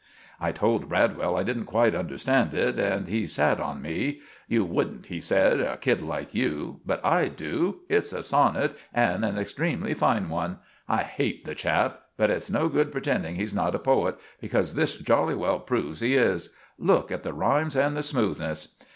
I 0.39 0.51
told 0.51 0.89
Bradwell 0.89 1.37
I 1.37 1.43
didn't 1.43 1.67
quite 1.67 1.93
understand 1.93 2.55
it, 2.55 2.79
and 2.79 3.07
he 3.07 3.27
sat 3.27 3.59
on 3.59 3.83
me. 3.83 4.19
"You 4.47 4.65
wouldn't," 4.65 5.05
he 5.05 5.21
said, 5.21 5.59
"a 5.59 5.77
kid 5.77 6.01
like 6.01 6.33
you. 6.33 6.79
But 6.87 7.05
I 7.05 7.27
do. 7.27 7.81
It's 7.87 8.11
a 8.11 8.23
sonnit, 8.23 8.71
and 8.91 9.23
an 9.23 9.35
extramly 9.37 9.93
fine 9.95 10.27
one. 10.27 10.57
I 10.89 11.03
hate 11.03 11.45
the 11.45 11.53
chap, 11.53 12.01
but 12.17 12.31
it's 12.31 12.49
no 12.49 12.67
good 12.67 12.91
pretending 12.91 13.35
he's 13.35 13.53
not 13.53 13.75
a 13.75 13.77
poet, 13.77 14.17
because 14.39 14.73
this 14.73 14.97
jolly 14.97 15.35
well 15.35 15.59
proves 15.59 15.99
he 15.99 16.15
is. 16.15 16.51
Look 16.79 17.11
at 17.11 17.21
the 17.21 17.31
rimes 17.35 17.75
and 17.75 17.95
the 17.95 18.01
smoothness!" 18.01 18.69